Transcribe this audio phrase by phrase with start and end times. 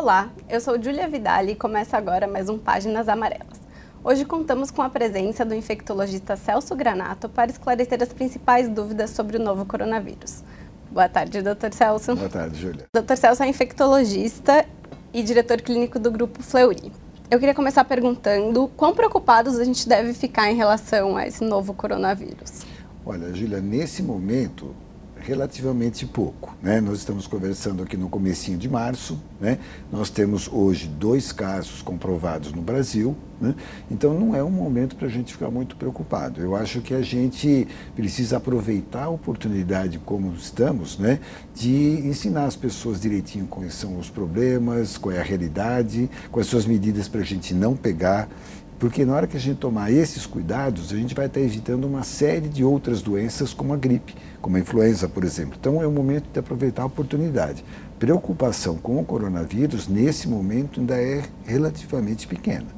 [0.00, 3.60] Olá, eu sou Júlia Vidal e começa agora mais um Páginas Amarelas.
[4.02, 9.36] Hoje contamos com a presença do infectologista Celso Granato para esclarecer as principais dúvidas sobre
[9.36, 10.42] o novo coronavírus.
[10.90, 12.16] Boa tarde, doutor Celso.
[12.16, 12.86] Boa tarde, Júlia.
[12.90, 14.64] Doutor Celso é infectologista
[15.12, 16.90] e diretor clínico do Grupo Fleury.
[17.30, 21.74] Eu queria começar perguntando quão preocupados a gente deve ficar em relação a esse novo
[21.74, 22.62] coronavírus.
[23.04, 24.74] Olha, Júlia, nesse momento
[25.30, 26.56] relativamente pouco.
[26.60, 26.80] Né?
[26.80, 29.58] Nós estamos conversando aqui no comecinho de março, né?
[29.92, 33.54] nós temos hoje dois casos comprovados no Brasil, né?
[33.88, 36.40] então não é um momento para a gente ficar muito preocupado.
[36.40, 41.20] Eu acho que a gente precisa aproveitar a oportunidade como estamos, né?
[41.54, 46.58] de ensinar as pessoas direitinho quais são os problemas, qual é a realidade, quais são
[46.58, 48.28] as medidas para a gente não pegar
[48.80, 52.02] porque na hora que a gente tomar esses cuidados, a gente vai estar evitando uma
[52.02, 55.54] série de outras doenças, como a gripe, como a influenza, por exemplo.
[55.60, 57.62] Então é o momento de aproveitar a oportunidade.
[57.98, 62.68] Preocupação com o coronavírus, nesse momento, ainda é relativamente pequena.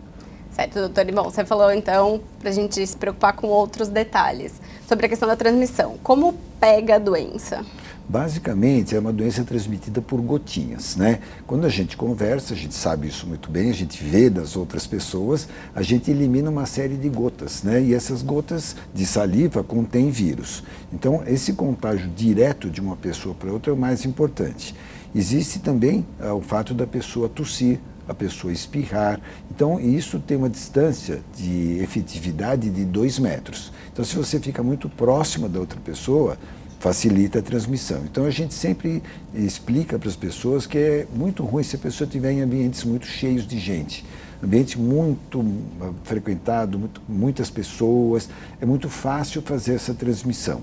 [0.51, 1.09] Certo, doutor.
[1.09, 5.09] E bom, você falou então para a gente se preocupar com outros detalhes sobre a
[5.09, 5.99] questão da transmissão.
[6.03, 7.65] Como pega a doença?
[8.09, 11.21] Basicamente, é uma doença transmitida por gotinhas, né?
[11.47, 14.87] Quando a gente conversa, a gente sabe isso muito bem, a gente vê das outras
[14.87, 17.81] pessoas, a gente elimina uma série de gotas, né?
[17.81, 20.63] E essas gotas de saliva contêm vírus.
[20.93, 24.75] Então, esse contágio direto de uma pessoa para outra é o mais importante.
[25.15, 27.79] Existe também ah, o fato da pessoa tossir,
[28.09, 29.21] a pessoa espirrar.
[29.51, 33.73] Então, isso tem uma distância de efetividade de dois metros.
[33.93, 36.37] Então, se você fica muito próxima da outra pessoa,
[36.83, 38.03] facilita a transmissão.
[38.11, 39.01] Então a gente sempre
[39.33, 43.07] explica para as pessoas que é muito ruim se a pessoa estiver em ambientes muito
[43.07, 44.05] cheios de gente.
[44.43, 45.47] Ambiente muito
[45.81, 48.29] ah, frequentado, muito, muitas pessoas,
[48.61, 50.61] é muito fácil fazer essa transmissão.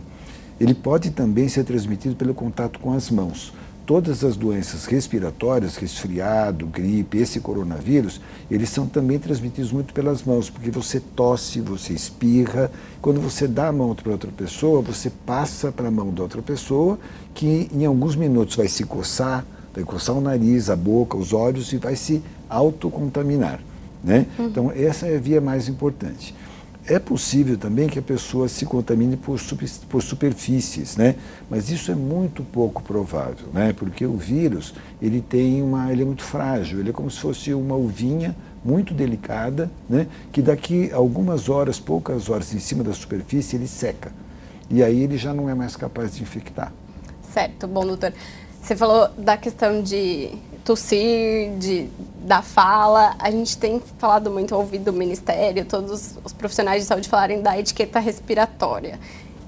[0.60, 3.54] Ele pode também ser transmitido pelo contato com as mãos
[3.90, 10.48] todas as doenças respiratórias, resfriado, gripe, esse coronavírus, eles são também transmitidos muito pelas mãos,
[10.48, 12.70] porque você tosse, você espirra.
[13.02, 16.40] Quando você dá a mão para outra pessoa, você passa para a mão da outra
[16.40, 17.00] pessoa,
[17.34, 21.74] que em alguns minutos vai se coçar, vai coçar o nariz, a boca, os olhos
[21.74, 23.60] e vai se autocontaminar.
[24.04, 24.28] Né?
[24.38, 24.46] Uhum.
[24.46, 26.36] Então, essa é a via mais importante.
[26.90, 29.40] É possível também que a pessoa se contamine por,
[29.88, 31.14] por superfícies, né?
[31.48, 33.74] mas isso é muito pouco provável, né?
[33.74, 37.54] porque o vírus ele tem uma, ele é muito frágil, ele é como se fosse
[37.54, 38.36] uma uvinha
[38.66, 40.08] muito delicada, né?
[40.32, 44.12] que daqui algumas horas, poucas horas em cima da superfície, ele seca.
[44.68, 46.74] E aí ele já não é mais capaz de infectar.
[47.32, 48.12] Certo, bom, doutor.
[48.64, 50.32] Você falou da questão de
[50.64, 51.88] tossir, de,
[52.22, 53.16] da fala.
[53.20, 57.58] A gente tem falado muito, ouvido o Ministério, todos os profissionais de saúde falarem da
[57.58, 59.00] etiqueta respiratória.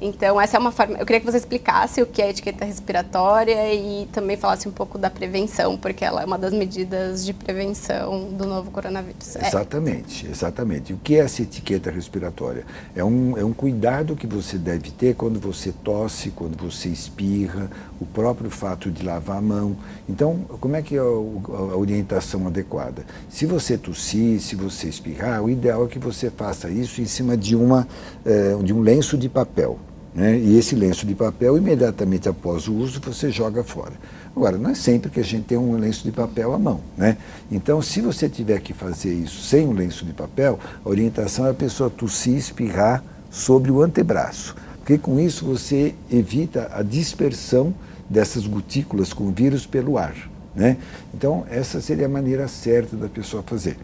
[0.02, 0.98] Então, essa é uma forma.
[0.98, 4.98] Eu queria que você explicasse o que é etiqueta respiratória e também falasse um pouco
[4.98, 9.36] da prevenção, porque ela é uma das medidas de prevenção do novo coronavírus.
[9.36, 9.48] É.
[9.48, 10.92] Exatamente, exatamente.
[10.92, 12.66] O que é essa etiqueta respiratória?
[12.96, 17.70] É um, é um cuidado que você deve ter quando você tosse, quando você espirra,
[18.00, 19.78] o próprio fato de lavar a mão.
[20.10, 23.06] Então, como é que é a, a orientação adequada?
[23.30, 27.38] Se você tossir, se você espirrar, o ideal é que você faça isso em cima
[27.38, 27.88] de, uma,
[28.26, 29.78] é, de um lenço de papel.
[30.14, 30.38] Né?
[30.38, 33.94] E esse lenço de papel, imediatamente após o uso, você joga fora.
[34.36, 36.82] Agora, não é sempre que a gente tem um lenço de papel à mão.
[36.98, 37.18] Né?
[37.50, 41.52] Então, se você tiver que fazer isso sem um lenço de papel, a orientação é
[41.52, 44.56] a pessoa tossir, espirrar sobre o antebraço.
[44.80, 47.74] Porque com isso você evita a dispersão
[48.10, 50.16] dessas gotículas com vírus pelo ar.
[50.54, 50.78] Né?
[51.14, 53.78] Então, essa seria a maneira certa da pessoa fazer.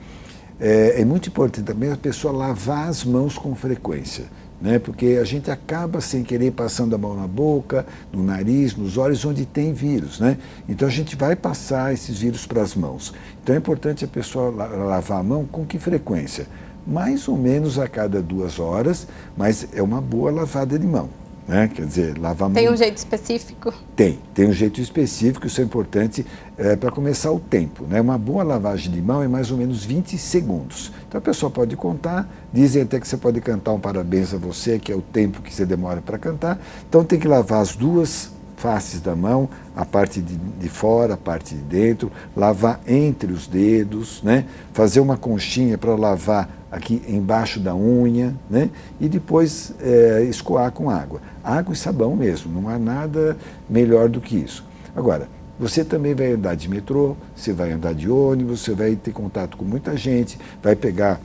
[0.60, 4.26] É, é muito importante também a pessoa lavar as mãos com frequência
[4.62, 4.80] né?
[4.80, 9.24] porque a gente acaba sem querer passando a mão na boca, no nariz, nos olhos,
[9.26, 10.20] onde tem vírus.
[10.20, 10.38] Né?
[10.68, 13.14] Então a gente vai passar esses vírus para as mãos.
[13.44, 16.48] Então é importante a pessoa lavar a mão com que frequência?
[16.86, 21.10] Mais ou menos a cada duas horas, mas é uma boa lavada de mão.
[21.48, 21.70] Né?
[21.74, 23.74] Quer dizer, lavar Tem um jeito específico?
[23.96, 26.26] Tem, tem um jeito específico, isso é importante
[26.58, 27.86] é, para começar o tempo.
[27.86, 28.02] Né?
[28.02, 30.92] Uma boa lavagem de mão é mais ou menos 20 segundos.
[31.08, 34.78] Então a pessoa pode contar, dizem até que você pode cantar um parabéns a você,
[34.78, 36.60] que é o tempo que você demora para cantar.
[36.90, 41.18] Então tem que lavar as duas faces da mão, a parte de, de, fora, a
[41.18, 44.46] parte de dentro, lavar entre os dedos, né?
[44.74, 48.70] fazer uma conchinha para lavar aqui embaixo da unha, né?
[49.00, 51.22] e depois é, escoar com água.
[51.44, 53.38] Água e sabão mesmo, não há nada
[53.70, 54.64] melhor do que isso.
[54.96, 55.30] Agora,
[55.60, 59.58] você também vai andar de metrô, você vai andar de ônibus, você vai ter contato
[59.58, 61.20] com muita gente, vai pegar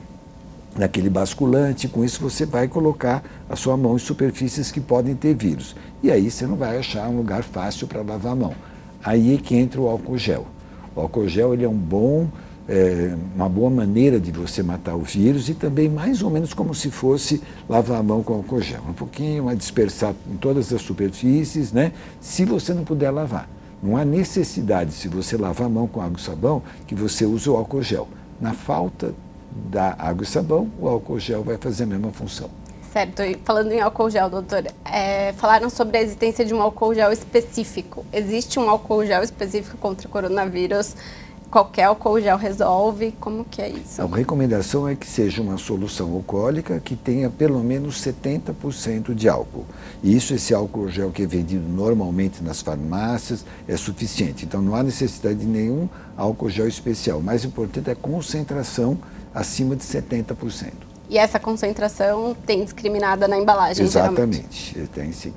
[0.75, 5.35] naquele basculante, com isso você vai colocar a sua mão em superfícies que podem ter
[5.35, 5.75] vírus.
[6.01, 8.55] E aí você não vai achar um lugar fácil para lavar a mão.
[9.03, 10.47] Aí é que entra o álcool gel.
[10.95, 12.27] O álcool gel ele é um bom
[12.67, 16.73] é, uma boa maneira de você matar o vírus e também mais ou menos como
[16.73, 18.81] se fosse lavar a mão com álcool gel.
[18.87, 21.91] Um pouquinho a dispersar em todas as superfícies, né?
[22.21, 23.49] Se você não puder lavar.
[23.81, 27.49] Não há necessidade, se você lavar a mão com água e sabão, que você use
[27.49, 28.07] o álcool gel.
[28.39, 29.13] Na falta
[29.69, 32.49] da água e sabão, o álcool gel vai fazer a mesma função.
[32.93, 36.93] Certo, e falando em álcool gel, doutor, é, falaram sobre a existência de um álcool
[36.93, 38.05] gel específico.
[38.13, 40.95] Existe um álcool gel específico contra o coronavírus
[41.53, 43.11] qualquer álcool gel resolve?
[43.19, 44.01] Como que é isso?
[44.01, 49.63] A recomendação é que seja uma solução alcoólica que tenha pelo menos 70% de álcool.
[50.01, 54.45] E isso, esse álcool gel que é vendido normalmente nas farmácias, é suficiente.
[54.45, 57.19] Então não há necessidade de nenhum álcool gel especial.
[57.19, 58.97] O mais importante é a concentração
[59.31, 60.71] acima de 70%.
[61.07, 64.91] E essa concentração tem discriminada na embalagem, Exatamente, geralmente.
[64.91, 65.33] tem sim.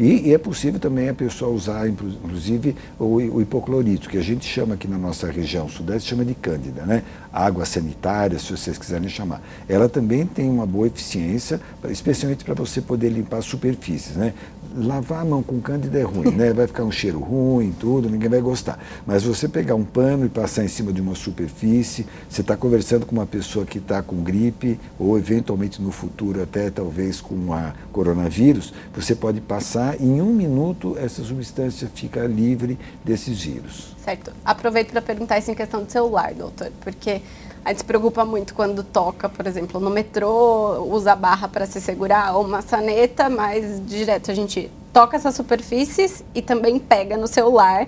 [0.00, 4.46] E, e, é possível também a pessoa usar, inclusive, o, o, hipoclorito, que a gente
[4.46, 7.02] chama aqui na nossa região sudeste, chama de cândida, né?
[7.30, 9.42] Água sanitária, se vocês quiserem chamar.
[9.68, 11.60] Ela também tem uma boa eficiência,
[11.90, 14.32] especialmente para você poder limpar superfícies, né?
[14.74, 16.52] Lavar a mão com cândida é ruim, né?
[16.52, 18.78] Vai ficar um cheiro ruim, tudo, ninguém vai gostar.
[19.06, 23.06] Mas você pegar um pano e passar em cima de uma superfície, você está conversando
[23.06, 27.74] com uma pessoa que está com gripe, ou eventualmente no futuro até talvez com a
[27.92, 33.94] coronavírus, você pode passar em um minuto essa substância fica livre desses vírus.
[34.04, 34.32] Certo.
[34.44, 37.20] Aproveito para perguntar isso em questão de celular, doutor, porque
[37.64, 41.66] a gente se preocupa muito quando toca, por exemplo, no metrô, usa a barra para
[41.66, 47.26] se segurar ou maçaneta, mas direto a gente toca essas superfícies e também pega no
[47.26, 47.86] celular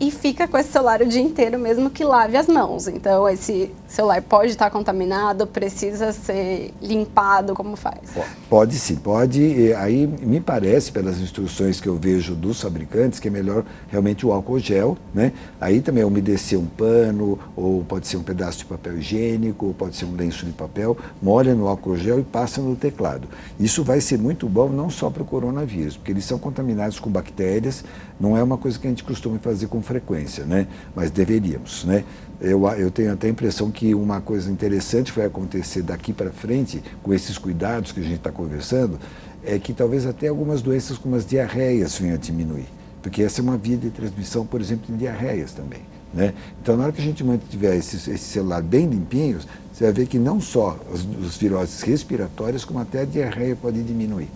[0.00, 2.86] e fica com esse celular o dia inteiro, mesmo que lave as mãos.
[2.86, 8.10] Então, esse celular pode estar contaminado, precisa ser limpado, como faz?
[8.48, 9.72] Pode sim, pode.
[9.74, 14.32] Aí me parece, pelas instruções que eu vejo dos fabricantes, que é melhor realmente o
[14.32, 15.32] álcool gel, né?
[15.60, 19.74] Aí também é umedecer um pano, ou pode ser um pedaço de papel higiênico, ou
[19.74, 23.26] pode ser um lenço de papel, molha no álcool gel e passa no teclado.
[23.58, 27.10] Isso vai ser muito bom não só para o coronavírus, porque eles são contaminados com
[27.10, 27.84] bactérias,
[28.20, 30.66] não é uma coisa que a gente costuma fazer com frequência, né?
[30.94, 31.84] mas deveríamos.
[31.84, 32.04] Né?
[32.38, 36.82] Eu, eu tenho até a impressão que uma coisa interessante vai acontecer daqui para frente,
[37.02, 38.98] com esses cuidados que a gente está conversando,
[39.42, 42.66] é que talvez até algumas doenças como as diarreias venham a diminuir.
[43.02, 45.80] Porque essa é uma via de transmissão, por exemplo, de diarreias também.
[46.12, 46.34] Né?
[46.60, 50.06] Então, na hora que a gente mantiver esse, esse celular bem limpinhos, você vai ver
[50.06, 54.28] que não só as, as viroses respiratórias, como até a diarreia pode diminuir.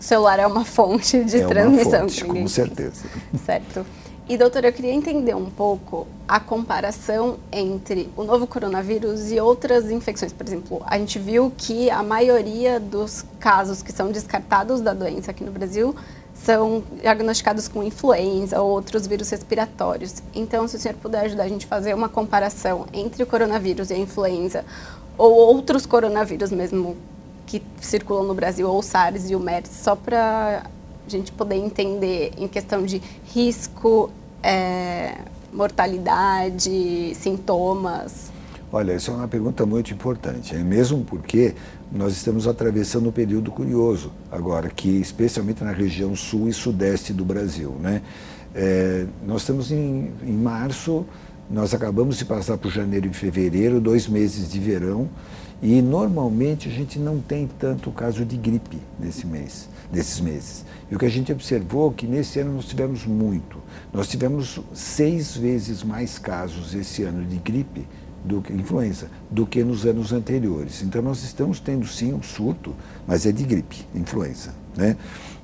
[0.00, 2.00] O celular é uma fonte de é transmissão.
[2.00, 3.04] Uma fonte, com certeza.
[3.44, 3.84] Certo.
[4.26, 9.90] E, doutora, eu queria entender um pouco a comparação entre o novo coronavírus e outras
[9.90, 10.32] infecções.
[10.32, 15.30] Por exemplo, a gente viu que a maioria dos casos que são descartados da doença
[15.30, 15.94] aqui no Brasil
[16.32, 20.22] são diagnosticados com influenza ou outros vírus respiratórios.
[20.34, 23.90] Então, se o senhor puder ajudar a gente a fazer uma comparação entre o coronavírus
[23.90, 24.64] e a influenza,
[25.18, 26.96] ou outros coronavírus mesmo
[27.46, 30.64] que circulam no Brasil, ou o SARS e o MERS, só para
[31.06, 34.10] a gente poder entender em questão de risco,
[34.42, 35.18] é,
[35.52, 38.32] mortalidade, sintomas?
[38.72, 41.54] Olha, essa é uma pergunta muito importante, é mesmo porque
[41.92, 47.24] nós estamos atravessando um período curioso agora, que especialmente na região sul e sudeste do
[47.24, 48.02] Brasil, né?
[48.52, 51.06] É, nós estamos em, em março,
[51.48, 55.08] nós acabamos de passar por janeiro e fevereiro, dois meses de verão,
[55.62, 60.64] e normalmente a gente não tem tanto caso de gripe nesse mês, nesses meses.
[60.90, 63.58] E o que a gente observou é que nesse ano nós tivemos muito.
[63.92, 67.86] Nós tivemos seis vezes mais casos esse ano de gripe
[68.24, 70.82] do que influenza do que nos anos anteriores.
[70.82, 72.74] Então nós estamos tendo sim um surto,
[73.06, 74.96] mas é de gripe, influenza, né?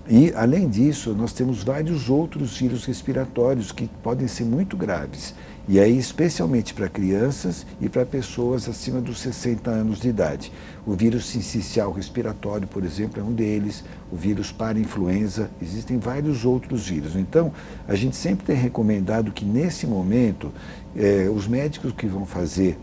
[0.08, 5.34] E além disso, nós temos vários outros vírus respiratórios que podem ser muito graves.
[5.68, 10.52] E aí, especialmente para crianças e para pessoas acima dos 60 anos de idade.
[10.86, 16.88] O vírus sincicial respiratório, por exemplo, é um deles, o vírus para-influenza, existem vários outros
[16.88, 17.14] vírus.
[17.14, 17.52] Então,
[17.86, 20.52] a gente sempre tem recomendado que, nesse momento,
[20.96, 22.78] eh, os médicos que vão fazer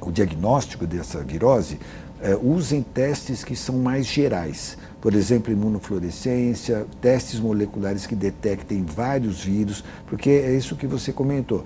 [0.00, 1.78] o diagnóstico dessa virose
[2.22, 9.44] eh, usem testes que são mais gerais por exemplo, imunofluorescência, testes moleculares que detectem vários
[9.44, 11.64] vírus, porque é isso que você comentou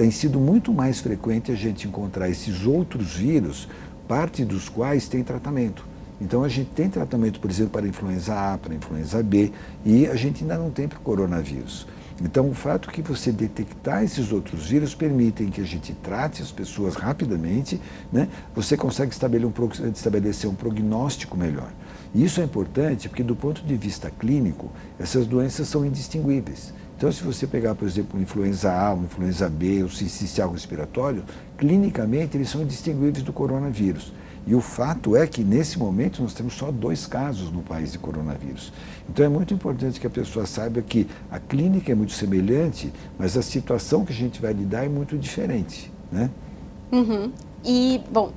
[0.00, 3.68] tem sido muito mais frequente a gente encontrar esses outros vírus,
[4.08, 5.84] parte dos quais tem tratamento.
[6.18, 9.52] Então a gente tem tratamento, por exemplo, para influenza A, para influenza B,
[9.84, 11.86] e a gente ainda não tem para o coronavírus.
[12.18, 16.50] Então o fato que você detectar esses outros vírus permitem que a gente trate as
[16.50, 17.78] pessoas rapidamente,
[18.10, 18.26] né?
[18.54, 21.70] você consegue estabelecer um, prognóstico melhor.
[22.14, 26.72] E isso é importante porque do ponto de vista clínico, essas doenças são indistinguíveis.
[27.00, 31.24] Então, se você pegar, por exemplo, influenza A, influenza B, o sincicial respiratório,
[31.56, 34.12] clinicamente eles são indistinguíveis do coronavírus.
[34.46, 37.98] E o fato é que, nesse momento, nós temos só dois casos no país de
[37.98, 38.70] coronavírus.
[39.08, 43.34] Então, é muito importante que a pessoa saiba que a clínica é muito semelhante, mas
[43.34, 45.90] a situação que a gente vai lidar é muito diferente.
[46.12, 46.28] Né?
[46.92, 47.32] Uhum.
[47.64, 48.30] E, bom,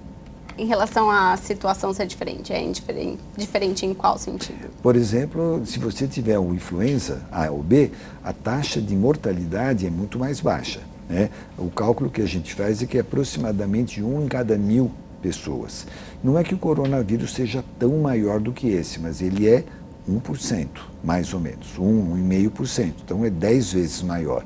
[0.57, 4.69] em relação à situação ser diferente, é indiferente, diferente em qual sentido?
[4.81, 7.91] Por exemplo, se você tiver uma influenza A ou B,
[8.24, 10.81] a taxa de mortalidade é muito mais baixa.
[11.10, 11.29] Né?
[11.57, 14.91] O cálculo que a gente faz é que é aproximadamente um em cada mil
[15.22, 15.88] pessoas.
[16.24, 19.63] Não é que o coronavírus seja tão maior do que esse, mas ele é
[20.10, 20.67] 1%,
[21.03, 22.93] mais ou menos, 1,5%.
[23.03, 24.43] Então é 10 vezes maior.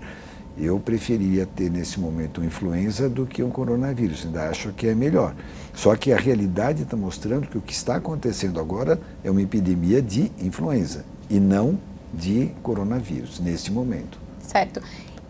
[0.60, 4.96] Eu preferia ter nesse momento uma influenza do que um coronavírus, ainda acho que é
[4.96, 5.36] melhor.
[5.74, 10.02] Só que a realidade está mostrando que o que está acontecendo agora é uma epidemia
[10.02, 11.78] de influenza e não
[12.14, 14.18] de coronavírus, nesse momento.
[14.40, 14.82] Certo.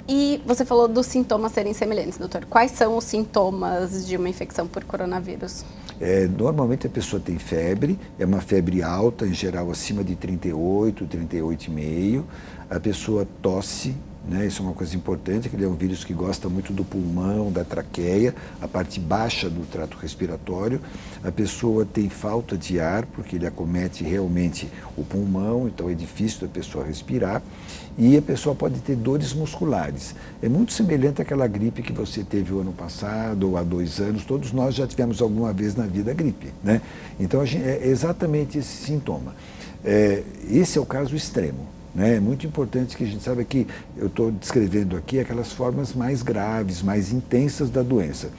[0.07, 2.45] E você falou dos sintomas serem semelhantes, doutor.
[2.45, 5.65] Quais são os sintomas de uma infecção por coronavírus?
[5.99, 11.05] É, normalmente a pessoa tem febre, é uma febre alta, em geral acima de 38,
[11.05, 12.23] 38,5.
[12.69, 13.95] A pessoa tosse,
[14.27, 14.45] né?
[14.45, 17.51] Isso é uma coisa importante, que ele é um vírus que gosta muito do pulmão,
[17.51, 20.81] da traqueia, a parte baixa do trato respiratório.
[21.23, 26.41] A pessoa tem falta de ar, porque ele acomete realmente o pulmão, então é difícil
[26.41, 27.41] da pessoa respirar.
[27.97, 30.13] E a pessoa pode ter dores musculares.
[30.41, 34.23] É muito semelhante àquela gripe que você teve o ano passado ou há dois anos.
[34.23, 36.53] Todos nós já tivemos alguma vez na vida gripe.
[36.63, 36.79] Né?
[37.19, 39.33] Então gente, é exatamente esse sintoma.
[39.83, 41.76] É, esse é o caso extremo.
[41.97, 42.17] Né?
[42.17, 43.65] É muito importante que a gente saiba que
[43.97, 48.29] eu estou descrevendo aqui aquelas formas mais graves, mais intensas da doença.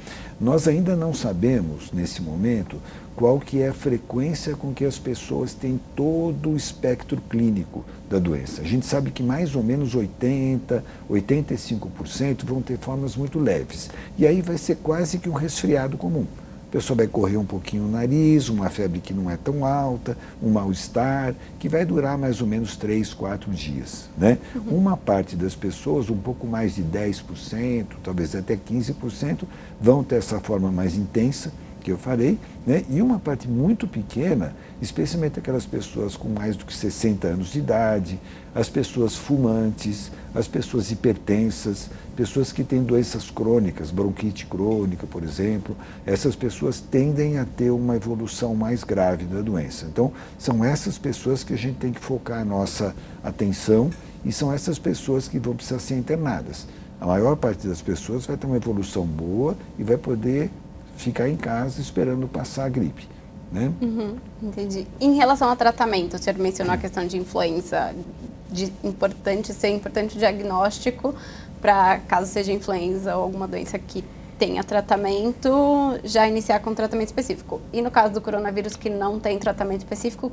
[0.40, 2.80] Nós ainda não sabemos, nesse momento,
[3.16, 8.20] qual que é a frequência com que as pessoas têm todo o espectro clínico da
[8.20, 8.62] doença.
[8.62, 13.90] A gente sabe que mais ou menos 80, 85% vão ter formas muito leves.
[14.16, 16.26] E aí vai ser quase que um resfriado comum.
[16.68, 20.18] A pessoa vai correr um pouquinho o nariz, uma febre que não é tão alta,
[20.42, 24.10] um mal-estar, que vai durar mais ou menos 3, 4 dias.
[24.18, 24.36] Né?
[24.54, 24.76] Uhum.
[24.76, 29.44] Uma parte das pessoas, um pouco mais de 10%, talvez até 15%,
[29.80, 31.50] vão ter essa forma mais intensa,
[31.88, 32.84] que eu falei, né?
[32.90, 37.60] e uma parte muito pequena, especialmente aquelas pessoas com mais do que 60 anos de
[37.60, 38.20] idade,
[38.54, 45.74] as pessoas fumantes, as pessoas hipertensas, pessoas que têm doenças crônicas, bronquite crônica, por exemplo,
[46.04, 49.86] essas pessoas tendem a ter uma evolução mais grave da doença.
[49.86, 53.90] Então, são essas pessoas que a gente tem que focar a nossa atenção
[54.24, 56.66] e são essas pessoas que vão precisar ser internadas.
[57.00, 60.50] A maior parte das pessoas vai ter uma evolução boa e vai poder
[60.98, 63.08] ficar em casa esperando passar a gripe.
[63.50, 63.72] Né?
[63.80, 64.86] Uhum, entendi.
[65.00, 67.94] Em relação ao tratamento, o senhor mencionou a questão de influenza,
[68.50, 71.14] de importante ser importante o diagnóstico
[71.62, 74.04] para caso seja influenza ou alguma doença que
[74.38, 77.60] tenha tratamento, já iniciar com tratamento específico.
[77.72, 80.30] E no caso do coronavírus que não tem tratamento específico,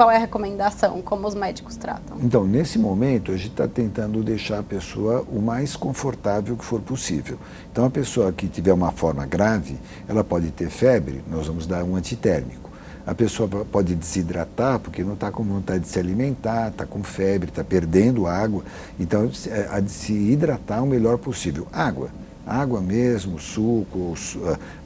[0.00, 1.02] qual é a recomendação?
[1.02, 2.16] Como os médicos tratam?
[2.22, 6.80] Então, nesse momento, a gente está tentando deixar a pessoa o mais confortável que for
[6.80, 7.36] possível.
[7.70, 9.76] Então, a pessoa que tiver uma forma grave,
[10.08, 12.70] ela pode ter febre, nós vamos dar um antitérmico.
[13.06, 17.50] A pessoa pode desidratar porque não está com vontade de se alimentar, está com febre,
[17.50, 18.64] está perdendo água.
[18.98, 19.30] Então,
[19.70, 21.66] a de se hidratar o melhor possível.
[21.70, 22.08] Água
[22.46, 24.14] água mesmo, suco,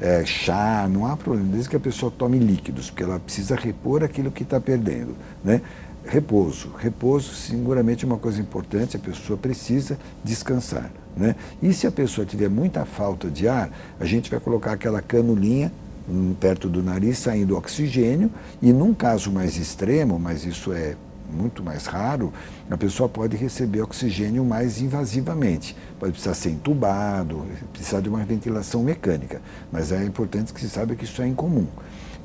[0.01, 4.03] é, chá, não há problema, desde que a pessoa tome líquidos, porque ela precisa repor
[4.03, 5.15] aquilo que está perdendo.
[5.43, 5.61] Né?
[6.05, 6.71] Repouso.
[6.79, 10.91] Repouso, seguramente, é uma coisa importante, a pessoa precisa descansar.
[11.17, 11.35] Né?
[11.63, 15.73] E se a pessoa tiver muita falta de ar, a gente vai colocar aquela canulinha
[16.09, 18.31] hum, perto do nariz, saindo oxigênio,
[18.61, 20.97] e num caso mais extremo, mas isso é
[21.35, 22.33] muito mais raro,
[22.71, 25.77] a pessoa pode receber oxigênio mais invasivamente.
[25.99, 29.43] Pode precisar ser entubado, precisar de uma ventilação mecânica.
[29.71, 31.67] Mas é importante que se saiba que isso é incomum.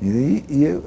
[0.00, 0.82] E, e eu,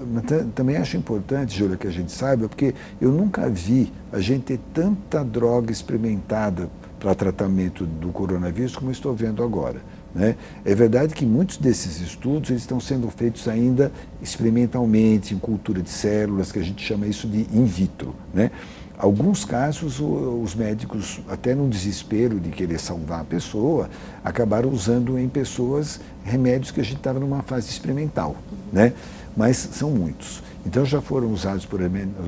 [0.56, 4.60] também acho importante, Júlia, que a gente saiba, porque eu nunca vi a gente ter
[4.74, 9.82] tanta droga experimentada para tratamento do coronavírus como estou vendo agora.
[10.14, 10.36] Né?
[10.64, 13.92] É verdade que muitos desses estudos eles estão sendo feitos ainda
[14.22, 18.16] experimentalmente, em cultura de células, que a gente chama isso de in vitro.
[18.34, 18.52] Né?
[18.98, 23.90] Alguns casos, os médicos, até no desespero de querer salvar a pessoa,
[24.24, 28.36] acabaram usando em pessoas remédios que a gente estava numa fase experimental.
[28.72, 28.94] Né?
[29.36, 30.44] Mas são muitos.
[30.66, 31.80] Então já foram usados, por,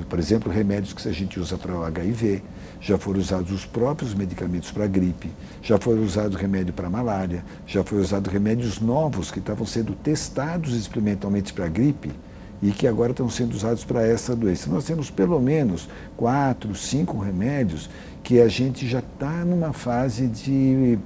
[0.10, 2.44] por exemplo, remédios que a gente usa para o HIV,
[2.86, 7.84] já foram usados os próprios medicamentos para gripe, já foi usado remédio para malária, já
[7.84, 12.12] foi usado remédios novos que estavam sendo testados experimentalmente para gripe,
[12.62, 14.70] e que agora estão sendo usados para essa doença.
[14.70, 17.90] Nós temos pelo menos quatro, cinco remédios
[18.24, 20.98] que a gente já está numa fase de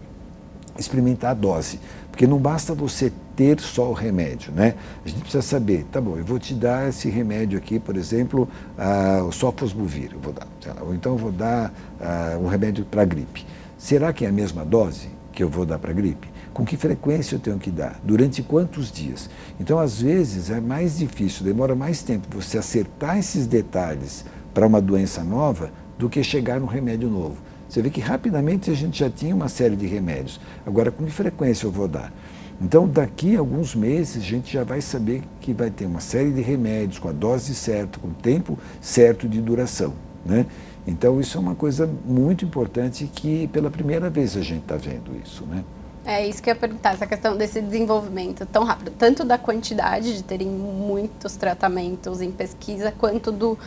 [0.77, 1.79] experimentar a dose.
[2.12, 4.75] Porque não basta você ter só o remédio, né?
[5.05, 8.50] A gente precisa saber, tá bom, eu vou te dar esse remédio aqui, por exemplo,
[8.77, 12.84] uh, o sofosbuvir, eu vou dar, lá, ou então eu vou dar uh, um remédio
[12.84, 13.46] para gripe.
[13.77, 16.27] Será que é a mesma dose que eu vou dar para gripe?
[16.53, 17.98] Com que frequência eu tenho que dar?
[18.03, 19.29] Durante quantos dias?
[19.58, 24.81] Então, às vezes, é mais difícil, demora mais tempo você acertar esses detalhes para uma
[24.81, 27.38] doença nova do que chegar no remédio novo.
[27.69, 30.41] Você vê que rapidamente a gente já tinha uma série de remédios.
[30.65, 32.12] Agora, com que frequência eu vou dar?
[32.62, 36.32] Então, daqui a alguns meses, a gente já vai saber que vai ter uma série
[36.32, 39.94] de remédios com a dose certa, com o tempo certo de duração.
[40.25, 40.46] Né?
[40.86, 45.16] Então, isso é uma coisa muito importante que, pela primeira vez, a gente está vendo
[45.24, 45.46] isso.
[45.46, 45.63] Né?
[46.06, 50.18] É isso que eu ia perguntar, essa questão desse desenvolvimento tão rápido, tanto da quantidade
[50.18, 53.58] de terem muitos tratamentos em pesquisa, quanto do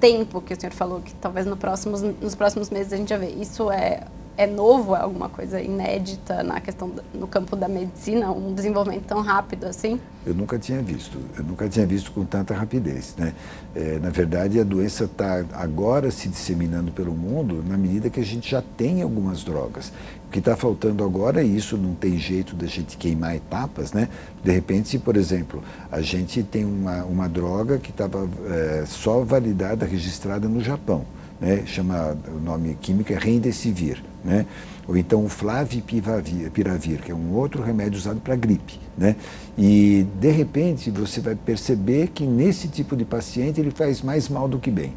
[0.00, 3.18] tempo que o senhor falou, que talvez no próximos, nos próximos meses a gente já
[3.18, 3.28] vê.
[3.28, 4.02] Isso é
[4.36, 9.22] é novo, é alguma coisa inédita na questão no campo da medicina, um desenvolvimento tão
[9.22, 9.98] rápido assim?
[10.26, 13.32] Eu nunca tinha visto, eu nunca tinha visto com tanta rapidez, né?
[13.74, 18.24] É, na verdade, a doença está agora se disseminando pelo mundo na medida que a
[18.24, 19.92] gente já tem algumas drogas.
[20.26, 24.08] O que está faltando agora, e isso não tem jeito da gente queimar etapas, né?
[24.42, 29.86] De repente, por exemplo, a gente tem uma, uma droga que estava é, só validada,
[29.86, 31.06] registrada no Japão
[31.40, 34.46] né, chama, o nome químico é Remdesivir, né,
[34.86, 38.78] ou então o Flavipiravir, que é um outro remédio usado para gripe.
[38.96, 39.16] Né,
[39.58, 44.48] e, de repente, você vai perceber que nesse tipo de paciente ele faz mais mal
[44.48, 44.94] do que bem.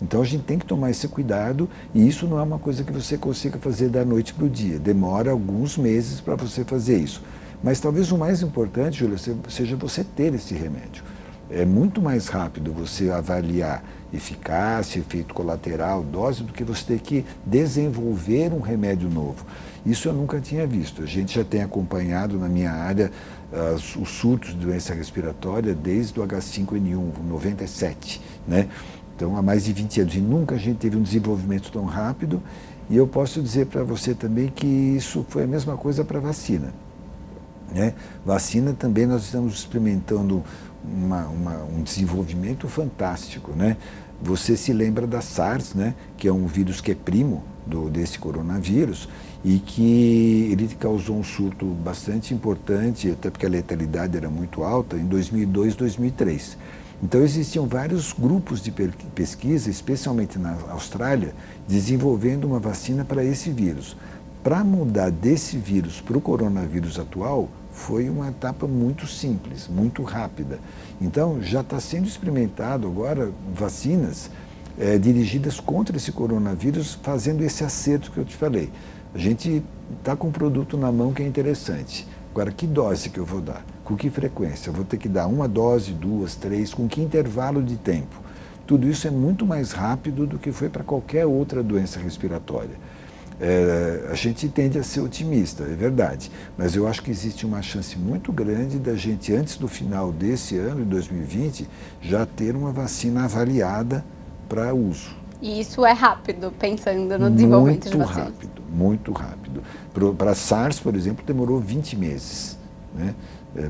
[0.00, 2.92] Então a gente tem que tomar esse cuidado e isso não é uma coisa que
[2.92, 4.76] você consiga fazer da noite para o dia.
[4.76, 7.22] Demora alguns meses para você fazer isso.
[7.62, 9.16] Mas talvez o mais importante, Júlia,
[9.48, 11.04] seja você ter esse remédio.
[11.54, 17.26] É muito mais rápido você avaliar eficácia, efeito colateral, dose, do que você ter que
[17.44, 19.44] desenvolver um remédio novo.
[19.84, 21.02] Isso eu nunca tinha visto.
[21.02, 23.12] A gente já tem acompanhado na minha área
[24.00, 28.66] os surtos de doença respiratória desde o H5N1, 97, né?
[29.14, 30.14] Então, há mais de 20 anos.
[30.14, 32.42] E nunca a gente teve um desenvolvimento tão rápido.
[32.88, 36.20] E eu posso dizer para você também que isso foi a mesma coisa para a
[36.22, 36.72] vacina.
[37.74, 37.94] Né?
[38.24, 40.42] Vacina também nós estamos experimentando
[40.84, 43.52] uma, uma, um desenvolvimento fantástico.
[43.52, 43.76] Né?
[44.22, 45.94] Você se lembra da SARS, né?
[46.16, 49.08] que é um vírus que é primo do, desse coronavírus
[49.44, 54.96] e que ele causou um surto bastante importante, até porque a letalidade era muito alta,
[54.96, 56.56] em 2002, 2003.
[57.02, 58.72] Então existiam vários grupos de
[59.14, 61.34] pesquisa, especialmente na Austrália,
[61.66, 63.96] desenvolvendo uma vacina para esse vírus.
[64.44, 70.58] Para mudar desse vírus para o coronavírus atual, foi uma etapa muito simples, muito rápida.
[71.00, 74.30] Então, já está sendo experimentado agora vacinas
[74.78, 78.70] é, dirigidas contra esse coronavírus, fazendo esse acerto que eu te falei.
[79.14, 79.62] A gente
[79.98, 82.06] está com um produto na mão que é interessante.
[82.30, 83.64] Agora, que dose que eu vou dar?
[83.84, 84.70] Com que frequência?
[84.70, 88.22] Eu vou ter que dar uma dose, duas, três, com que intervalo de tempo?
[88.66, 92.76] Tudo isso é muito mais rápido do que foi para qualquer outra doença respiratória.
[93.44, 97.60] É, a gente tende a ser otimista, é verdade, mas eu acho que existe uma
[97.60, 101.68] chance muito grande da gente, antes do final desse ano, em 2020,
[102.00, 104.04] já ter uma vacina avaliada
[104.48, 105.16] para uso.
[105.40, 108.32] E isso é rápido, pensando no desenvolvimento muito de vacinas?
[108.70, 110.14] Muito rápido, muito rápido.
[110.16, 112.56] Para SARS, por exemplo, demorou 20 meses.
[112.94, 113.12] Né?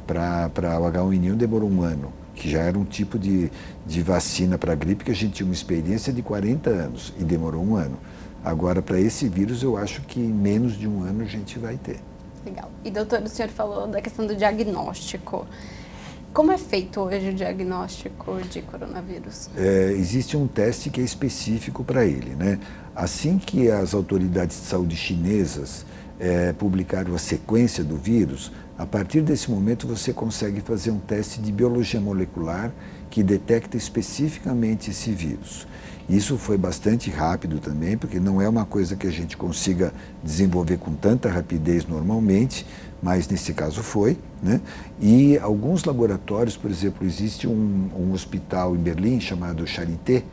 [0.07, 3.51] Para o H1N1 demorou um ano, que já era um tipo de,
[3.87, 7.65] de vacina para gripe que a gente tinha uma experiência de 40 anos e demorou
[7.65, 7.97] um ano.
[8.45, 11.77] Agora, para esse vírus, eu acho que em menos de um ano a gente vai
[11.77, 12.01] ter.
[12.45, 12.71] Legal.
[12.85, 15.47] E, doutor, o senhor falou da questão do diagnóstico.
[16.33, 19.51] Como é feito hoje o diagnóstico de coronavírus?
[19.55, 22.35] É, existe um teste que é específico para ele.
[22.35, 22.59] Né?
[22.97, 25.85] Assim que as autoridades de saúde chinesas
[26.19, 31.41] é, publicaram a sequência do vírus, a partir desse momento você consegue fazer um teste
[31.41, 32.73] de biologia molecular
[33.11, 35.67] que detecta especificamente esse vírus.
[36.09, 40.79] Isso foi bastante rápido também, porque não é uma coisa que a gente consiga desenvolver
[40.79, 42.67] com tanta rapidez normalmente,
[43.03, 44.19] mas nesse caso foi.
[44.43, 44.61] Né?
[45.01, 50.25] E alguns laboratórios, por exemplo, existe um, um hospital em Berlim chamado Charité,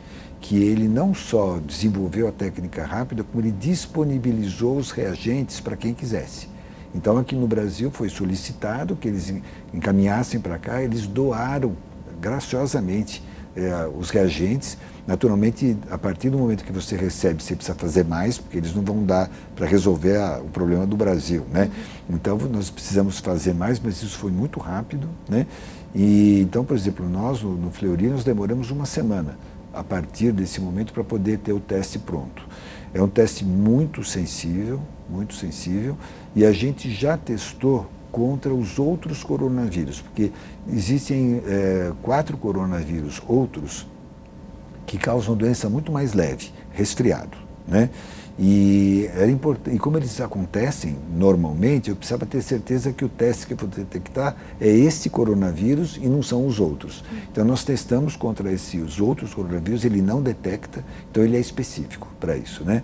[0.42, 5.94] que ele não só desenvolveu a técnica rápida, como ele disponibilizou os reagentes para quem
[5.94, 6.48] quisesse.
[6.96, 9.34] Então, aqui no Brasil foi solicitado que eles
[9.74, 11.76] encaminhassem para cá, eles doaram
[12.20, 13.22] graciosamente
[13.60, 14.78] é, os reagentes.
[15.06, 18.84] Naturalmente, a partir do momento que você recebe, você precisa fazer mais, porque eles não
[18.84, 21.46] vão dar para resolver a, o problema do Brasil.
[21.52, 21.70] Né?
[22.10, 25.10] Então, nós precisamos fazer mais, mas isso foi muito rápido.
[25.28, 25.48] Né?
[25.94, 29.38] E, então, por exemplo, nós no, no Fleury, nós demoramos uma semana
[29.74, 32.48] a partir desse momento para poder ter o teste pronto.
[32.94, 35.96] É um teste muito sensível, muito sensível,
[36.36, 40.32] e a gente já testou contra os outros coronavírus, porque
[40.72, 43.88] existem é, quatro coronavírus outros
[44.86, 47.90] que causam doença muito mais leve, resfriado, né?
[48.42, 53.46] E, era importante, e como eles acontecem normalmente, eu precisava ter certeza que o teste
[53.46, 57.04] que eu vou detectar é esse coronavírus e não são os outros.
[57.30, 62.38] Então nós testamos contra esses outros coronavírus, ele não detecta, então ele é específico para
[62.38, 62.82] isso, né?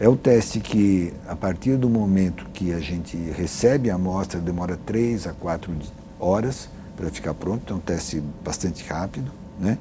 [0.00, 4.78] É o teste que, a partir do momento que a gente recebe a amostra, demora
[4.86, 5.70] 3 a 4
[6.18, 9.76] horas para ficar pronto, então é um teste bastante rápido, né?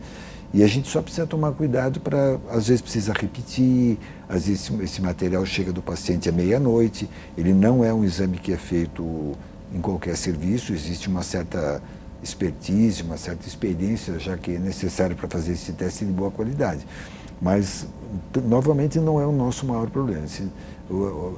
[0.53, 5.01] E a gente só precisa tomar cuidado para, às vezes precisa repetir, às vezes esse
[5.01, 9.37] material chega do paciente à meia-noite, ele não é um exame que é feito
[9.73, 11.81] em qualquer serviço, existe uma certa
[12.21, 16.85] expertise, uma certa experiência, já que é necessário para fazer esse teste de boa qualidade.
[17.41, 17.87] Mas,
[18.45, 20.25] novamente, não é o nosso maior problema.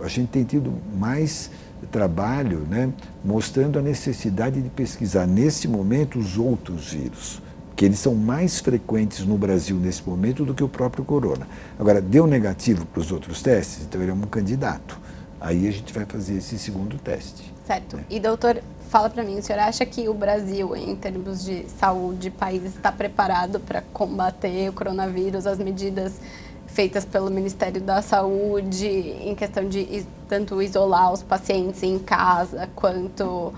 [0.04, 1.52] A gente tem tido mais
[1.92, 2.92] trabalho né,
[3.24, 7.42] mostrando a necessidade de pesquisar, nesse momento, os outros vírus,
[7.76, 11.48] que eles são mais frequentes no Brasil nesse momento do que o próprio corona.
[11.80, 15.00] Agora, deu negativo para os outros testes, então ele é um candidato.
[15.40, 17.52] Aí a gente vai fazer esse segundo teste.
[17.66, 17.98] Certo.
[17.98, 18.04] Né?
[18.10, 18.62] E, doutor,
[18.92, 22.92] fala para mim, o senhor acha que o Brasil, em termos de saúde, país está
[22.92, 26.20] preparado para combater o coronavírus, as medidas
[26.68, 33.54] feitas pelo Ministério da Saúde, em questão de tanto isolar os pacientes em casa, quanto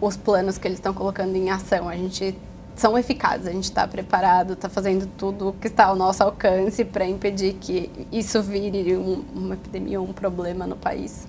[0.00, 1.88] os planos que eles estão colocando em ação?
[1.88, 2.36] A gente
[2.76, 7.04] são eficazes, a gente está preparado, está fazendo tudo que está ao nosso alcance para
[7.04, 11.26] impedir que isso vire um, uma epidemia, um problema no país?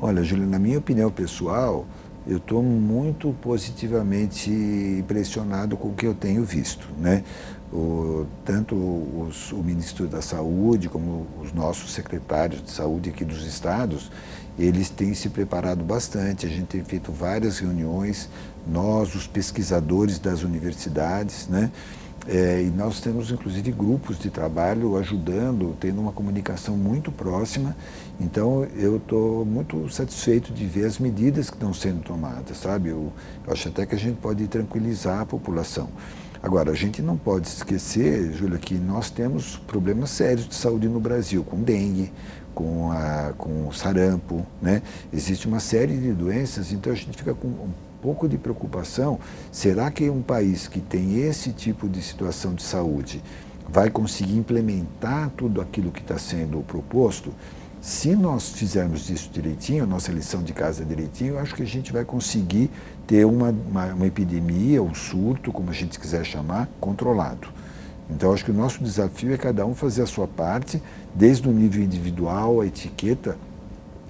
[0.00, 1.84] Olha, Júlia, na minha opinião pessoal,
[2.26, 6.88] eu estou muito positivamente impressionado com o que eu tenho visto.
[6.98, 7.22] Né?
[7.72, 13.44] O, tanto os, o ministro da Saúde como os nossos secretários de saúde aqui dos
[13.44, 14.10] estados,
[14.58, 16.46] eles têm se preparado bastante.
[16.46, 18.28] A gente tem feito várias reuniões,
[18.66, 21.70] nós, os pesquisadores das universidades, né?
[22.26, 27.76] É, e nós temos inclusive grupos de trabalho ajudando, tendo uma comunicação muito próxima.
[28.20, 32.90] Então eu estou muito satisfeito de ver as medidas que estão sendo tomadas, sabe?
[32.90, 33.12] Eu,
[33.46, 35.88] eu, acho até que a gente pode tranquilizar a população.
[36.42, 41.00] Agora, a gente não pode esquecer, Júlia, que nós temos problemas sérios de saúde no
[41.00, 42.12] Brasil, com dengue,
[42.54, 44.82] com, a, com sarampo, né?
[45.10, 47.48] Existe uma série de doenças, então a gente fica com
[48.02, 49.18] pouco de preocupação.
[49.50, 53.22] Será que um país que tem esse tipo de situação de saúde
[53.66, 57.32] vai conseguir implementar tudo aquilo que está sendo proposto?
[57.84, 61.66] Se nós fizermos isso direitinho, a nossa lição de casa direitinho, eu acho que a
[61.66, 62.70] gente vai conseguir
[63.06, 67.46] ter uma, uma, uma epidemia, um surto, como a gente quiser chamar, controlado.
[68.08, 70.82] Então, acho que o nosso desafio é cada um fazer a sua parte,
[71.14, 73.36] desde o nível individual, a etiqueta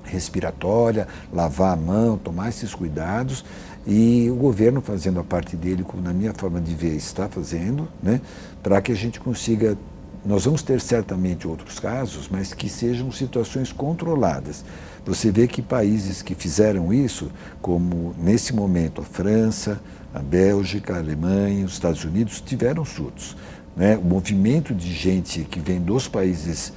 [0.05, 3.45] respiratória, lavar a mão, tomar esses cuidados
[3.85, 7.89] e o governo fazendo a parte dele, como na minha forma de ver está fazendo,
[8.01, 8.21] né,
[8.63, 9.77] para que a gente consiga.
[10.25, 14.65] Nós vamos ter certamente outros casos, mas que sejam situações controladas.
[15.05, 19.79] Você vê que países que fizeram isso, como nesse momento a França,
[20.15, 23.37] a Bélgica, a Alemanha, os Estados Unidos, tiveram surtos.
[23.77, 23.99] Né?
[23.99, 26.73] O movimento de gente que vem dos países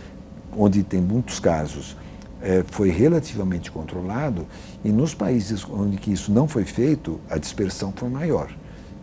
[0.51, 1.95] onde tem muitos casos
[2.41, 4.45] é, foi relativamente controlado
[4.83, 8.51] e nos países onde isso não foi feito, a dispersão foi maior.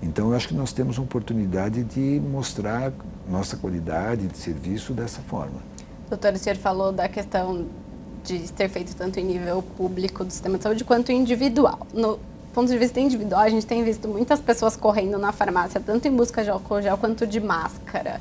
[0.02, 2.92] Então, eu acho que nós temos uma oportunidade de mostrar
[3.28, 5.60] nossa qualidade de serviço dessa forma.
[6.08, 7.66] Doutor, o senhor falou da questão
[8.22, 11.86] de ser feito tanto em nível público do sistema de saúde quanto individual.
[11.92, 12.18] No
[12.54, 16.10] ponto de vista individual, a gente tem visto muitas pessoas correndo na farmácia, tanto em
[16.14, 18.20] busca de álcool gel quanto de máscara.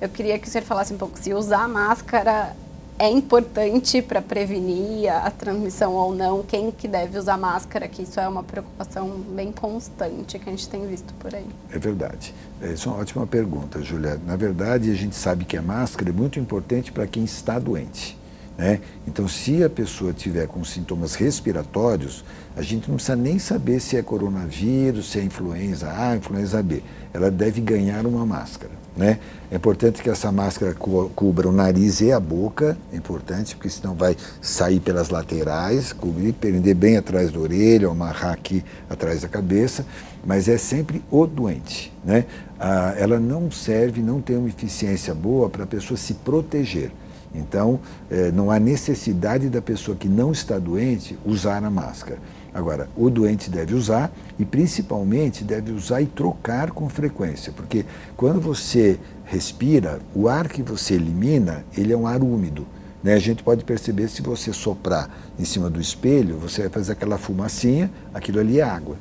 [0.00, 2.54] Eu queria que o senhor falasse um pouco se usar máscara
[2.98, 8.18] é importante para prevenir a transmissão ou não, quem que deve usar máscara, que isso
[8.18, 11.46] é uma preocupação bem constante que a gente tem visto por aí.
[11.70, 12.34] É verdade.
[12.60, 14.18] Essa é uma ótima pergunta, Julia.
[14.26, 18.16] Na verdade, a gente sabe que a máscara é muito importante para quem está doente.
[18.56, 18.80] Né?
[19.06, 22.24] Então, se a pessoa tiver com sintomas respiratórios,
[22.56, 26.82] a gente não precisa nem saber se é coronavírus, se é influenza A, influenza B.
[27.12, 28.85] Ela deve ganhar uma máscara.
[28.96, 29.18] Né?
[29.50, 33.94] É importante que essa máscara cubra o nariz e a boca, é importante, porque senão
[33.94, 39.84] vai sair pelas laterais, cobrir, prender bem atrás da orelha, amarrar aqui atrás da cabeça,
[40.24, 41.92] mas é sempre o doente.
[42.04, 42.24] Né?
[42.58, 46.90] Ah, ela não serve, não tem uma eficiência boa para a pessoa se proteger.
[47.36, 47.78] Então,
[48.10, 52.18] eh, não há necessidade da pessoa que não está doente usar a máscara.
[52.52, 57.84] Agora, o doente deve usar e principalmente deve usar e trocar com frequência, porque
[58.16, 62.66] quando você respira, o ar que você elimina, ele é um ar úmido.
[63.02, 63.12] Né?
[63.12, 67.18] A gente pode perceber se você soprar em cima do espelho, você vai fazer aquela
[67.18, 68.96] fumacinha, aquilo ali é água.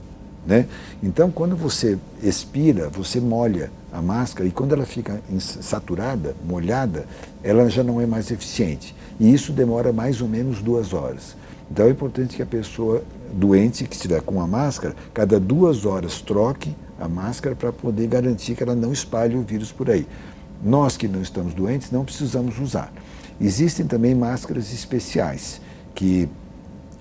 [0.46, 0.68] Né?
[1.02, 7.06] Então, quando você expira, você molha a máscara e quando ela fica saturada, molhada,
[7.44, 8.96] ela já não é mais eficiente.
[9.20, 11.36] E isso demora mais ou menos duas horas.
[11.72, 13.04] Então é importante que a pessoa
[13.34, 18.56] doente que estiver com a máscara, cada duas horas troque a máscara para poder garantir
[18.56, 20.08] que ela não espalhe o vírus por aí.
[20.64, 22.94] Nós que não estamos doentes não precisamos usar.
[23.40, 25.60] Existem também máscaras especiais
[25.94, 26.30] que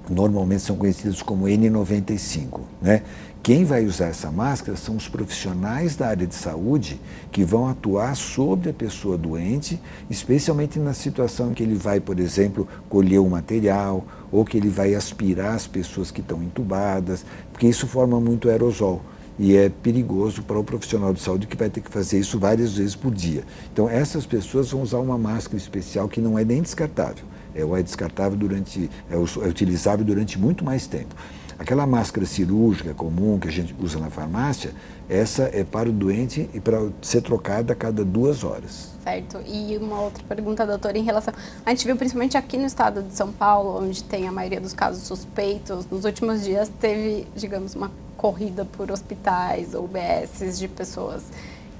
[0.08, 3.02] normalmente são conhecidas como N95, né?
[3.44, 6.98] Quem vai usar essa máscara são os profissionais da área de saúde
[7.30, 9.78] que vão atuar sobre a pessoa doente,
[10.08, 14.02] especialmente na situação em que ele vai, por exemplo, colher o material
[14.32, 19.02] ou que ele vai aspirar as pessoas que estão entubadas, porque isso forma muito aerosol
[19.38, 22.78] e é perigoso para o profissional de saúde que vai ter que fazer isso várias
[22.78, 23.44] vezes por dia.
[23.70, 27.82] Então, essas pessoas vão usar uma máscara especial que não é nem descartável, é, é
[27.82, 31.14] descartável durante, é, é utilizável durante muito mais tempo.
[31.58, 34.72] Aquela máscara cirúrgica comum que a gente usa na farmácia,
[35.08, 38.94] essa é para o doente e para ser trocada a cada duas horas.
[39.04, 39.38] Certo.
[39.46, 41.32] E uma outra pergunta, doutora, em relação.
[41.64, 44.72] A gente viu principalmente aqui no estado de São Paulo, onde tem a maioria dos
[44.72, 51.22] casos suspeitos, nos últimos dias teve, digamos, uma corrida por hospitais ou UBSs de pessoas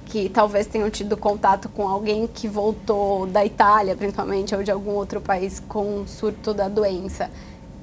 [0.05, 4.91] que talvez tenham tido contato com alguém que voltou da Itália, principalmente, ou de algum
[4.91, 7.29] outro país com surto da doença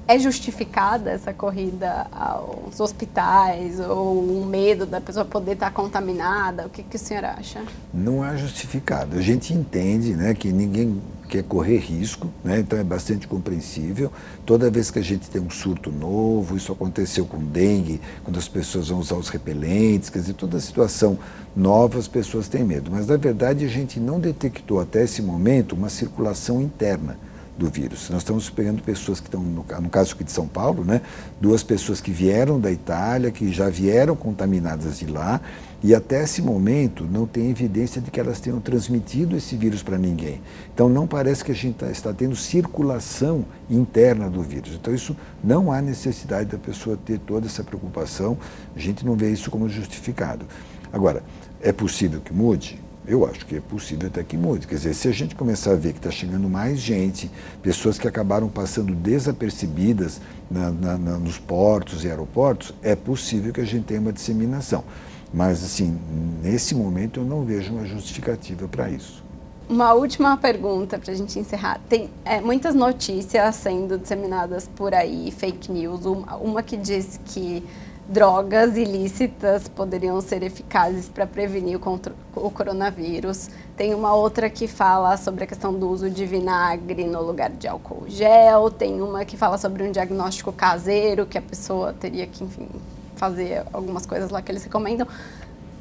[0.07, 6.65] é justificada essa corrida aos hospitais ou um medo da pessoa poder estar contaminada?
[6.65, 7.61] O que, que o senhor acha?
[7.93, 9.17] Não é justificado.
[9.17, 14.11] A gente entende né, que ninguém quer correr risco, né, então é bastante compreensível.
[14.45, 18.47] Toda vez que a gente tem um surto novo, isso aconteceu com dengue, quando as
[18.47, 21.17] pessoas vão usar os repelentes, quer dizer, toda situação
[21.55, 22.91] nova as pessoas têm medo.
[22.91, 27.17] Mas na verdade a gente não detectou até esse momento uma circulação interna
[27.57, 28.09] do vírus.
[28.09, 31.01] Nós estamos pegando pessoas que estão, no, caso aqui de São Paulo, né,
[31.39, 35.39] duas pessoas que vieram da Itália, que já vieram contaminadas de lá,
[35.83, 39.97] e até esse momento não tem evidência de que elas tenham transmitido esse vírus para
[39.97, 40.41] ninguém.
[40.73, 44.71] Então não parece que a gente tá, está tendo circulação interna do vírus.
[44.73, 48.37] Então isso não há necessidade da pessoa ter toda essa preocupação,
[48.75, 50.45] a gente não vê isso como justificado.
[50.91, 51.23] Agora,
[51.61, 52.82] é possível que mude?
[53.05, 54.65] Eu acho que é possível até que mude.
[54.65, 57.29] Quer dizer, se a gente começar a ver que está chegando mais gente,
[57.61, 63.59] pessoas que acabaram passando desapercebidas na, na, na, nos portos e aeroportos, é possível que
[63.59, 64.85] a gente tenha uma disseminação.
[65.33, 65.99] Mas, assim,
[66.41, 69.23] nesse momento eu não vejo uma justificativa para isso.
[69.67, 71.81] Uma última pergunta para a gente encerrar.
[71.89, 76.05] Tem é, muitas notícias sendo disseminadas por aí, fake news.
[76.05, 77.63] Uma, uma que diz que
[78.07, 82.01] drogas ilícitas poderiam ser eficazes para prevenir o,
[82.35, 83.49] o coronavírus.
[83.77, 87.67] Tem uma outra que fala sobre a questão do uso de vinagre no lugar de
[87.67, 88.69] álcool gel.
[88.69, 92.67] Tem uma que fala sobre um diagnóstico caseiro, que a pessoa teria que, enfim,
[93.15, 95.07] fazer algumas coisas lá que eles recomendam.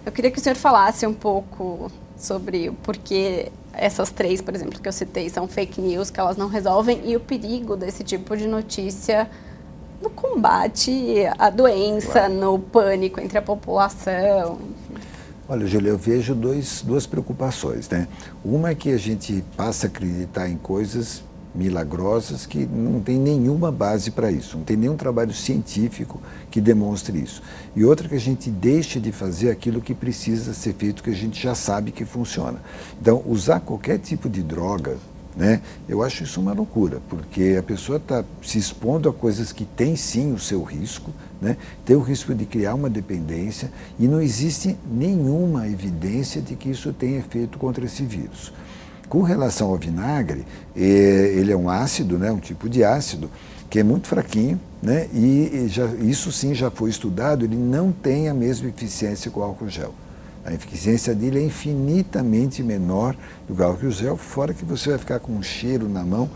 [0.06, 4.80] Eu queria que o senhor falasse um pouco sobre o porquê essas três, por exemplo,
[4.80, 8.36] que eu citei, são fake news, que elas não resolvem, e o perigo desse tipo
[8.36, 9.28] de notícia
[10.02, 14.58] no combate à doença, no pânico entre a população.
[15.48, 17.88] Olha, Júlia, eu vejo dois, duas preocupações.
[17.88, 18.08] Né?
[18.44, 21.22] Uma é que a gente passa a acreditar em coisas
[21.54, 27.18] milagrosas que não tem nenhuma base para isso, não tem nenhum trabalho científico que demonstre
[27.20, 27.42] isso.
[27.76, 31.14] E outra que a gente deixa de fazer aquilo que precisa ser feito, que a
[31.14, 32.62] gente já sabe que funciona.
[33.00, 34.96] Então, usar qualquer tipo de droga,
[35.36, 35.60] né?
[35.88, 39.96] Eu acho isso uma loucura, porque a pessoa está se expondo a coisas que têm
[39.96, 41.56] sim o seu risco, né?
[41.84, 46.92] tem o risco de criar uma dependência e não existe nenhuma evidência de que isso
[46.92, 48.52] tenha efeito contra esse vírus.
[49.08, 50.44] Com relação ao vinagre,
[50.76, 50.80] é,
[51.36, 52.30] ele é um ácido, né?
[52.30, 53.30] um tipo de ácido,
[53.68, 55.08] que é muito fraquinho, né?
[55.14, 59.42] e já, isso sim já foi estudado, ele não tem a mesma eficiência com o
[59.42, 59.94] álcool gel.
[60.44, 63.16] A eficiência dele é infinitamente menor
[63.48, 66.28] do álcool gel, fora que você vai ficar com um cheiro na mão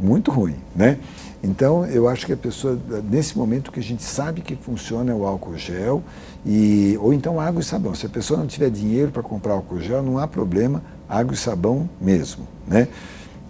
[0.00, 0.98] muito ruim, né?
[1.44, 5.14] Então, eu acho que a pessoa, nesse momento que a gente sabe que funciona é
[5.14, 6.02] o álcool gel,
[6.44, 7.94] e, ou então água e sabão.
[7.94, 11.36] Se a pessoa não tiver dinheiro para comprar álcool gel, não há problema, água e
[11.36, 12.88] sabão mesmo, né?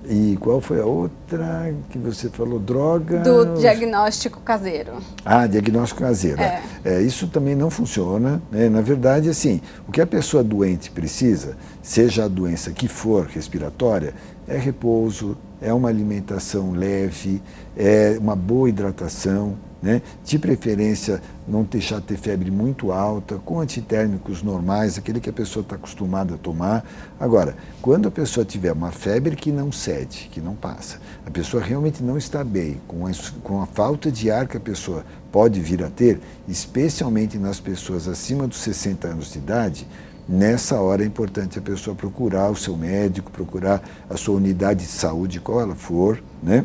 [0.08, 2.58] E qual foi a outra que você falou?
[2.58, 3.20] Droga?
[3.20, 4.94] Do diagnóstico caseiro.
[5.24, 6.40] Ah, diagnóstico caseiro.
[6.40, 6.62] É.
[6.84, 8.42] É, isso também não funciona.
[8.50, 8.68] Né?
[8.68, 14.12] Na verdade, assim, o que a pessoa doente precisa, seja a doença que for respiratória,
[14.48, 17.40] é repouso, é uma alimentação leve,
[17.76, 20.00] é uma boa hidratação, né?
[20.24, 25.62] de preferência não deixar ter febre muito alta, com antitérmicos normais, aquele que a pessoa
[25.62, 26.84] está acostumada a tomar.
[27.18, 31.62] Agora, quando a pessoa tiver uma febre que não cede, que não passa, a pessoa
[31.62, 33.10] realmente não está bem, com a,
[33.42, 38.06] com a falta de ar que a pessoa pode vir a ter, especialmente nas pessoas
[38.06, 39.88] acima dos 60 anos de idade,
[40.28, 44.90] nessa hora é importante a pessoa procurar o seu médico, procurar a sua unidade de
[44.90, 46.64] saúde, qual ela for, né?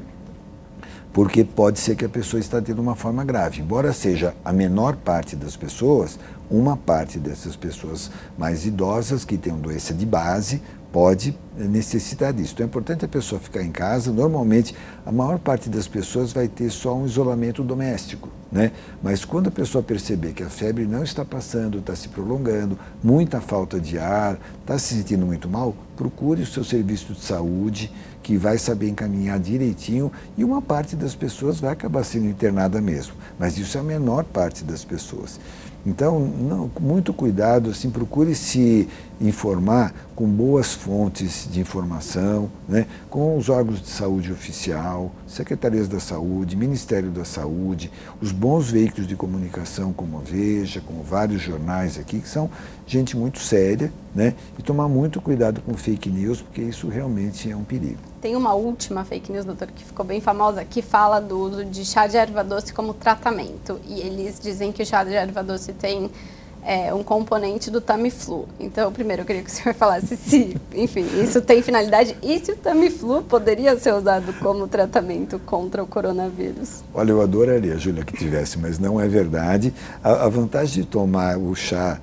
[1.17, 3.59] Porque pode ser que a pessoa está tendo uma forma grave.
[3.59, 9.57] Embora seja a menor parte das pessoas, uma parte dessas pessoas mais idosas que têm
[9.57, 12.53] doença de base pode necessitar disso.
[12.53, 14.11] Então é importante a pessoa ficar em casa.
[14.11, 18.71] Normalmente, a maior parte das pessoas vai ter só um isolamento doméstico, né?
[19.01, 23.41] Mas quando a pessoa perceber que a febre não está passando, está se prolongando, muita
[23.41, 27.91] falta de ar, está se sentindo muito mal, procure o seu serviço de saúde,
[28.27, 33.13] que vai saber encaminhar direitinho, e uma parte das pessoas vai acabar sendo internada mesmo.
[33.39, 35.39] Mas isso é a menor parte das pessoas.
[35.85, 43.37] Então, não, muito cuidado, assim, procure se informar com boas fontes de informação, né, com
[43.37, 49.15] os órgãos de saúde oficial, secretarias da saúde, Ministério da Saúde, os bons veículos de
[49.15, 52.49] comunicação como a Veja, como vários jornais aqui, que são
[52.85, 57.55] gente muito séria, né, e tomar muito cuidado com fake news, porque isso realmente é
[57.55, 57.99] um perigo.
[58.21, 61.85] Tem uma última fake news, doutor, que ficou bem famosa, que fala do uso de
[61.85, 63.79] chá de erva doce como tratamento.
[63.87, 66.09] E eles dizem que o chá de erva doce tem
[66.67, 68.45] é, um componente do Tamiflu.
[68.59, 72.51] Então, primeiro, eu queria que o senhor falasse se, enfim, isso tem finalidade e se
[72.51, 76.83] o Tamiflu poderia ser usado como tratamento contra o coronavírus.
[76.93, 79.73] Olha, eu adoraria, Júlia, que tivesse, mas não é verdade.
[80.03, 82.01] A, a vantagem de tomar o chá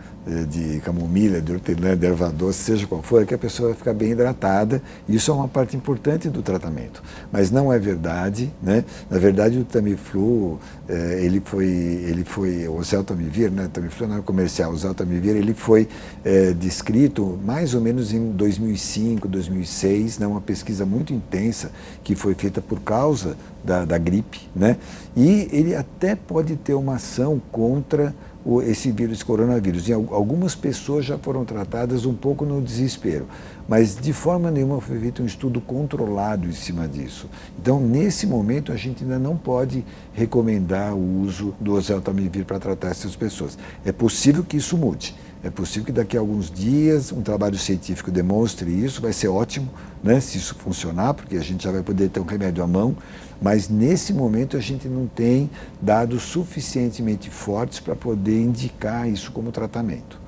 [0.48, 3.78] de camomila, de hortelã, de erva doce, seja qual for, é que a pessoa vai
[3.78, 4.82] ficar bem hidratada.
[5.08, 7.02] Isso é uma parte importante do tratamento.
[7.30, 8.84] Mas não é verdade, né?
[9.10, 10.58] Na verdade, o Tamiflu,
[10.88, 13.68] eh, ele foi, ele foi, o Zeltamivir, né?
[13.72, 15.88] Tamiflu não é comercial, o Zeltamivir, ele foi
[16.24, 20.26] eh, descrito mais ou menos em 2005, 2006, né?
[20.26, 21.70] Uma pesquisa muito intensa
[22.02, 24.76] que foi feita por causa da, da gripe, né?
[25.16, 29.88] E ele até pode ter uma ação contra o, esse vírus coronavírus.
[29.88, 33.26] E algumas pessoas já foram tratadas um pouco no desespero,
[33.68, 37.28] mas de forma nenhuma foi feito um estudo controlado em cima disso.
[37.58, 42.88] Então, nesse momento, a gente ainda não pode recomendar o uso do oseltamivir para tratar
[42.88, 43.56] essas pessoas.
[43.84, 45.14] É possível que isso mude.
[45.42, 49.68] É possível que daqui a alguns dias um trabalho científico demonstre isso, vai ser ótimo
[50.02, 52.96] né, se isso funcionar, porque a gente já vai poder ter um remédio à mão,
[53.44, 59.52] mas nesse momento a gente não tem dados suficientemente fortes para poder indicar isso como
[59.52, 60.18] tratamento.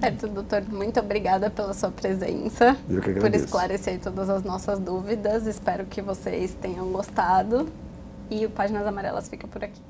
[0.00, 0.64] Certo, doutor.
[0.68, 2.76] Muito obrigada pela sua presença.
[2.90, 3.20] Eu que agradeço.
[3.20, 5.46] Por esclarecer todas as nossas dúvidas.
[5.46, 7.68] Espero que vocês tenham gostado.
[8.28, 9.80] E o Páginas Amarelas fica por aqui.